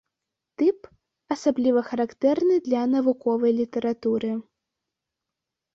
[0.61, 0.79] Тып,
[1.35, 4.31] асабліва характэрны для навуковай літаратуры.